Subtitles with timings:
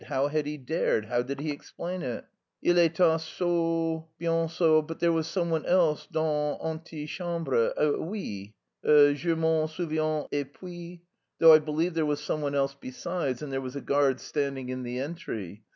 [0.07, 1.05] How had he dared?
[1.05, 2.25] How did he explain it?
[2.63, 9.67] "Il etait seul, bien seul, but there was someone else dans l'antichambre, oui, je m'en
[9.67, 11.03] souviens, et puis...
[11.37, 14.81] Though I believe there was someone else besides, and there was a guard standing in
[14.81, 15.61] the entry.